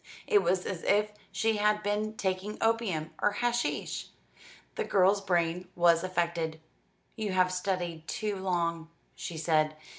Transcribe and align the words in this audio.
It 0.25 0.41
was 0.41 0.65
as 0.65 0.81
if 0.81 1.11
she 1.31 1.57
had 1.57 1.83
been 1.83 2.17
taking 2.17 2.57
opium 2.59 3.11
or 3.21 3.33
hashish. 3.33 4.07
The 4.73 4.83
girl's 4.83 5.21
brain 5.21 5.67
was 5.75 6.03
affected. 6.03 6.59
"You 7.15 7.33
have 7.33 7.53
studied 7.53 8.07
too 8.07 8.37
long," 8.37 8.89
she 9.13 9.37
said. 9.37 9.75